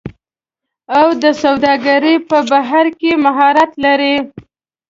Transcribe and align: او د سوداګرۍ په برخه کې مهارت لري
او 0.97 1.07
د 1.23 1.25
سوداګرۍ 1.43 2.15
په 2.29 2.37
برخه 2.49 2.81
کې 2.99 3.11
مهارت 3.25 3.71
لري 3.85 4.15